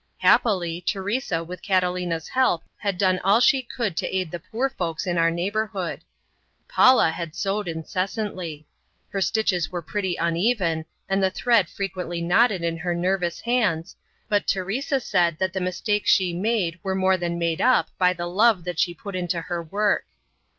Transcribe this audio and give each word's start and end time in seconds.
Happily, 0.17 0.81
Teresa 0.81 1.43
with 1.43 1.61
Catalina's 1.61 2.29
help 2.29 2.63
had 2.77 2.97
done 2.97 3.19
all 3.23 3.39
she 3.39 3.61
could 3.61 3.95
to 3.97 4.07
aid 4.07 4.31
the 4.31 4.39
poor 4.39 4.67
folks 4.67 5.05
in 5.05 5.19
our 5.19 5.29
neighborhood. 5.29 6.01
Paula 6.67 7.11
had 7.11 7.35
sewed 7.35 7.67
incessantly. 7.67 8.65
Her 9.09 9.21
stitches 9.21 9.69
were 9.71 9.83
pretty 9.83 10.15
uneven 10.15 10.85
and 11.07 11.21
the 11.21 11.29
thread 11.29 11.69
frequently 11.69 12.19
knotted 12.19 12.63
in 12.63 12.77
her 12.77 12.95
nervous 12.95 13.41
hands, 13.41 13.95
but 14.27 14.47
Teresa 14.47 14.99
said 14.99 15.37
that 15.37 15.53
the 15.53 15.61
mistakes 15.61 16.09
she 16.09 16.33
made 16.33 16.79
were 16.81 16.95
more 16.95 17.15
than 17.15 17.37
made 17.37 17.61
up 17.61 17.89
by 17.99 18.11
the 18.11 18.25
love 18.25 18.63
that 18.63 18.79
she 18.79 18.95
put 18.95 19.15
into 19.15 19.39
her 19.41 19.61
work. 19.61 20.05